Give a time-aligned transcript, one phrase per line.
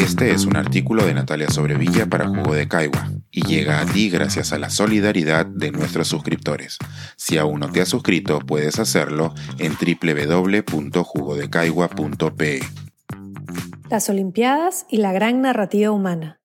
[0.00, 4.08] Este es un artículo de Natalia Sobrevilla para Jugo de Caigua y llega a ti
[4.08, 6.78] gracias a la solidaridad de nuestros suscriptores.
[7.16, 12.60] Si aún no te has suscrito, puedes hacerlo en www.jugodecaigua.pe.
[13.90, 16.40] Las Olimpiadas y la gran narrativa humana.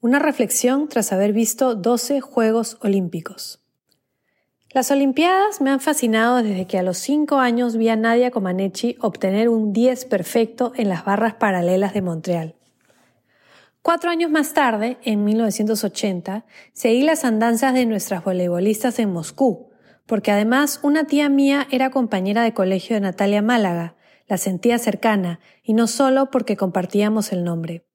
[0.00, 3.62] Una reflexión tras haber visto 12 Juegos Olímpicos.
[4.74, 8.98] Las Olimpiadas me han fascinado desde que a los 5 años vi a Nadia Comaneci
[9.00, 12.57] obtener un 10 perfecto en las barras paralelas de Montreal.
[13.88, 19.70] Cuatro años más tarde, en 1980, seguí las andanzas de nuestras voleibolistas en Moscú,
[20.04, 23.96] porque además una tía mía era compañera de colegio de Natalia Málaga,
[24.26, 27.86] la sentía cercana, y no solo porque compartíamos el nombre.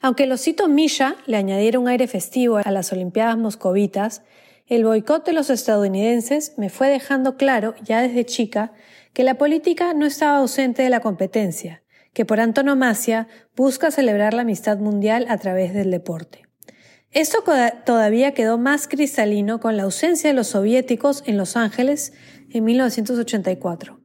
[0.00, 4.24] Aunque el osito Misha le añadiera un aire festivo a las Olimpiadas moscovitas,
[4.66, 8.72] el boicot de los estadounidenses me fue dejando claro, ya desde chica,
[9.12, 11.84] que la política no estaba ausente de la competencia,
[12.16, 16.48] que por antonomasia busca celebrar la amistad mundial a través del deporte.
[17.10, 17.44] Esto
[17.84, 22.14] todavía quedó más cristalino con la ausencia de los soviéticos en Los Ángeles
[22.48, 24.00] en 1984.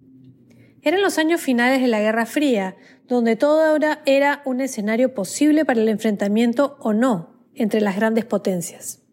[0.81, 2.75] Eran los años finales de la Guerra Fría,
[3.07, 9.05] donde todo era un escenario posible para el enfrentamiento o no entre las grandes potencias.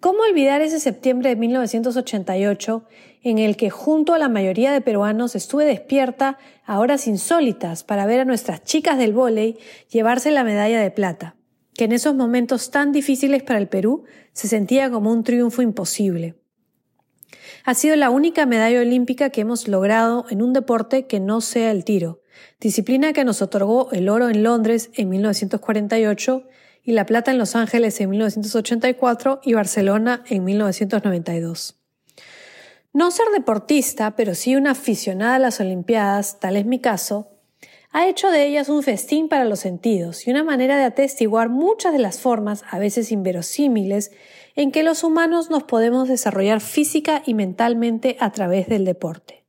[0.00, 2.86] ¿Cómo olvidar ese septiembre de 1988
[3.22, 8.06] en el que junto a la mayoría de peruanos estuve despierta a horas insólitas para
[8.06, 9.58] ver a nuestras chicas del vóley
[9.90, 11.36] llevarse la medalla de plata,
[11.74, 16.34] que en esos momentos tan difíciles para el Perú se sentía como un triunfo imposible?
[17.66, 21.70] Ha sido la única medalla olímpica que hemos logrado en un deporte que no sea
[21.70, 22.22] el tiro,
[22.58, 26.46] disciplina que nos otorgó el oro en Londres en 1948
[26.84, 31.76] y La Plata en Los Ángeles en 1984 y Barcelona en 1992.
[32.92, 37.28] No ser deportista, pero sí una aficionada a las Olimpiadas, tal es mi caso,
[37.92, 41.92] ha hecho de ellas un festín para los sentidos y una manera de atestiguar muchas
[41.92, 44.12] de las formas, a veces inverosímiles,
[44.54, 49.44] en que los humanos nos podemos desarrollar física y mentalmente a través del deporte.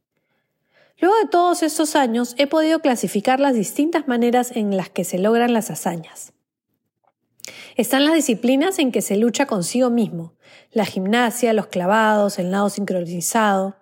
[0.99, 5.19] Luego de todos estos años he podido clasificar las distintas maneras en las que se
[5.19, 6.33] logran las hazañas.
[7.75, 10.33] Están las disciplinas en que se lucha consigo mismo,
[10.71, 13.75] la gimnasia, los clavados, el nado sincronizado.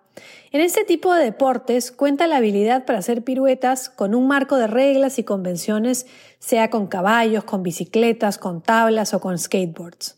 [0.52, 4.66] En este tipo de deportes cuenta la habilidad para hacer piruetas con un marco de
[4.66, 6.06] reglas y convenciones,
[6.38, 10.16] sea con caballos, con bicicletas, con tablas o con skateboards.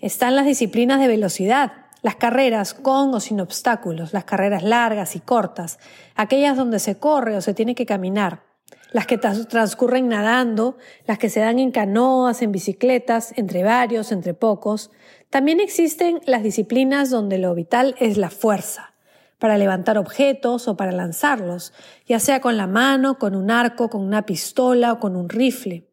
[0.00, 1.72] Están las disciplinas de velocidad,
[2.02, 5.78] las carreras con o sin obstáculos, las carreras largas y cortas,
[6.16, 8.51] aquellas donde se corre o se tiene que caminar
[8.92, 14.34] las que transcurren nadando, las que se dan en canoas, en bicicletas, entre varios, entre
[14.34, 14.90] pocos.
[15.30, 18.94] También existen las disciplinas donde lo vital es la fuerza,
[19.38, 21.72] para levantar objetos o para lanzarlos,
[22.06, 25.91] ya sea con la mano, con un arco, con una pistola o con un rifle.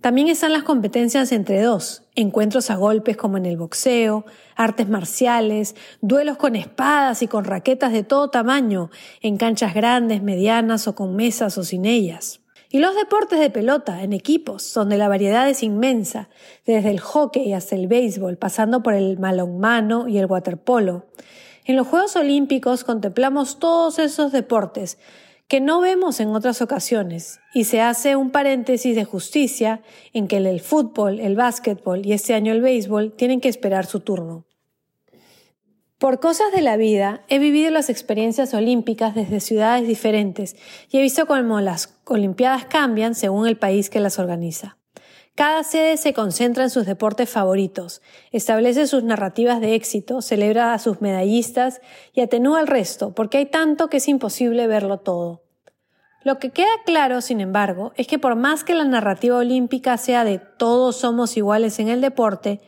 [0.00, 4.24] También están las competencias entre dos, encuentros a golpes como en el boxeo,
[4.54, 8.90] artes marciales, duelos con espadas y con raquetas de todo tamaño,
[9.22, 12.40] en canchas grandes, medianas o con mesas o sin ellas.
[12.70, 16.28] Y los deportes de pelota, en equipos, donde la variedad es inmensa,
[16.66, 21.06] desde el hockey hasta el béisbol, pasando por el malonmano y el waterpolo.
[21.64, 24.98] En los Juegos Olímpicos contemplamos todos esos deportes,
[25.48, 29.80] que no vemos en otras ocasiones, y se hace un paréntesis de justicia
[30.12, 34.00] en que el fútbol, el básquetbol y este año el béisbol tienen que esperar su
[34.00, 34.44] turno.
[35.98, 40.54] Por cosas de la vida, he vivido las experiencias olímpicas desde ciudades diferentes
[40.90, 44.78] y he visto cómo las Olimpiadas cambian según el país que las organiza.
[45.38, 50.80] Cada sede se concentra en sus deportes favoritos, establece sus narrativas de éxito, celebra a
[50.80, 51.80] sus medallistas
[52.12, 55.44] y atenúa al resto, porque hay tanto que es imposible verlo todo.
[56.24, 60.24] Lo que queda claro, sin embargo, es que por más que la narrativa olímpica sea
[60.24, 62.60] de todos somos iguales en el deporte,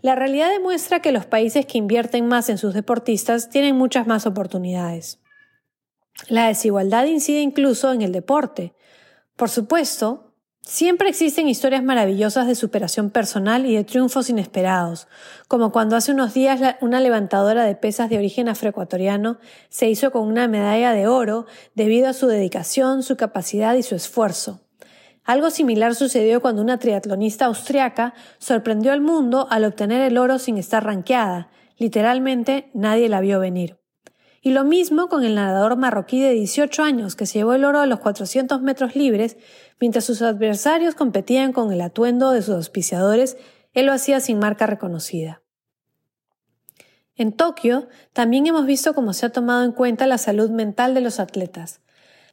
[0.00, 4.26] la realidad demuestra que los países que invierten más en sus deportistas tienen muchas más
[4.26, 5.20] oportunidades.
[6.28, 8.74] La desigualdad incide incluso en el deporte.
[9.36, 10.25] Por supuesto,
[10.66, 15.06] Siempre existen historias maravillosas de superación personal y de triunfos inesperados,
[15.46, 20.26] como cuando hace unos días una levantadora de pesas de origen afroecuatoriano se hizo con
[20.26, 21.46] una medalla de oro
[21.76, 24.60] debido a su dedicación, su capacidad y su esfuerzo.
[25.22, 30.58] Algo similar sucedió cuando una triatlonista austriaca sorprendió al mundo al obtener el oro sin
[30.58, 31.48] estar ranqueada.
[31.78, 33.78] Literalmente nadie la vio venir.
[34.46, 37.80] Y lo mismo con el nadador marroquí de 18 años que se llevó el oro
[37.80, 39.36] a los 400 metros libres,
[39.80, 43.36] mientras sus adversarios competían con el atuendo de sus auspiciadores,
[43.72, 45.42] él lo hacía sin marca reconocida.
[47.16, 51.00] En Tokio también hemos visto cómo se ha tomado en cuenta la salud mental de
[51.00, 51.80] los atletas.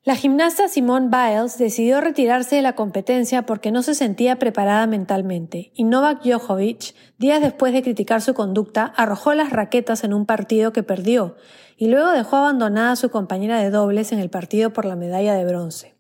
[0.06, 5.72] La gimnasta Simone Biles decidió retirarse de la competencia porque no se sentía preparada mentalmente
[5.76, 10.74] y Novak Djokovic, días después de criticar su conducta, arrojó las raquetas en un partido
[10.74, 11.38] que perdió
[11.78, 15.36] y luego dejó abandonada a su compañera de dobles en el partido por la medalla
[15.36, 15.96] de bronce.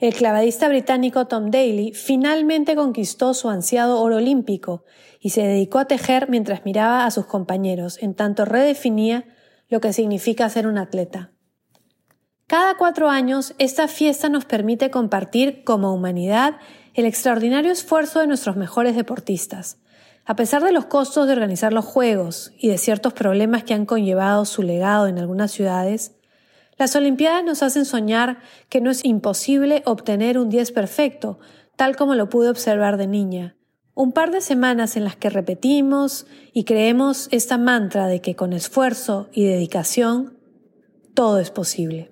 [0.00, 4.84] El clavadista británico Tom Daly finalmente conquistó su ansiado oro olímpico
[5.20, 9.26] y se dedicó a tejer mientras miraba a sus compañeros, en tanto redefinía
[9.68, 11.30] lo que significa ser un atleta.
[12.52, 16.56] Cada cuatro años, esta fiesta nos permite compartir como humanidad
[16.92, 19.78] el extraordinario esfuerzo de nuestros mejores deportistas.
[20.26, 23.86] A pesar de los costos de organizar los Juegos y de ciertos problemas que han
[23.86, 26.14] conllevado su legado en algunas ciudades,
[26.76, 31.38] las Olimpiadas nos hacen soñar que no es imposible obtener un 10 perfecto,
[31.76, 33.56] tal como lo pude observar de niña.
[33.94, 38.52] Un par de semanas en las que repetimos y creemos esta mantra de que con
[38.52, 40.38] esfuerzo y dedicación
[41.14, 42.11] todo es posible.